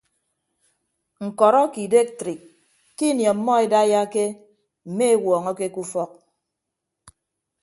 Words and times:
Ñkọrọ 1.25 1.59
ake 1.65 1.79
idektrik 1.87 2.41
ke 2.95 3.03
ini 3.11 3.23
ọmmọ 3.31 3.51
edaiyake 3.65 4.25
mme 4.89 5.05
ewuọñọke 5.15 5.65
ke 5.73 5.79
ufọk. 5.83 6.11